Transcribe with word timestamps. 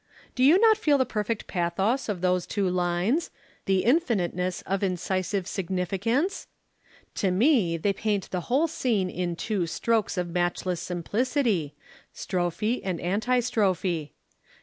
"Do 0.33 0.43
you 0.43 0.57
not 0.57 0.79
feel 0.79 0.97
the 0.97 1.05
perfect 1.05 1.45
pathos 1.45 2.09
of 2.09 2.21
those 2.21 2.47
two 2.47 2.67
lines, 2.67 3.29
the 3.65 3.83
infiniteness 3.85 4.63
of 4.63 4.81
incisive 4.81 5.45
significance? 5.47 6.47
To 7.13 7.29
me 7.29 7.77
they 7.77 7.93
paint 7.93 8.31
the 8.31 8.41
whole 8.49 8.67
scene 8.67 9.11
in 9.11 9.35
two 9.35 9.67
strokes 9.67 10.17
of 10.17 10.31
matchless 10.31 10.81
simplicity, 10.81 11.75
strophe 12.15 12.81
and 12.83 12.99
anti 12.99 13.41
strophe. 13.41 14.13